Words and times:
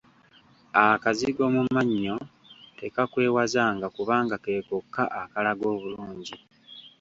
Akazigo 0.87 1.43
mu 1.55 1.61
mannyo 1.73 2.15
tekakwewazanga 2.79 3.85
kubanga 3.95 4.35
ke 4.43 4.53
kokka 4.67 5.03
akalaga 5.21 5.65
obulungi. 5.73 6.35